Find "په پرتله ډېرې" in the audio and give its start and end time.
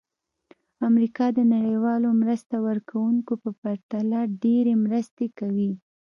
3.43-4.73